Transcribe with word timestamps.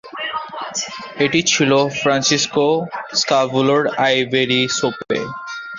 এটি 1.25 1.39
ছিল 1.51 1.71
Francisco 1.99 2.67
স্কাভুলো’র 3.19 3.83
ivory 4.05 4.61
সোপে। 4.77 5.19